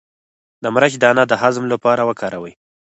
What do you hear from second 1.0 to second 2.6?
دانه د هضم لپاره وکاروئ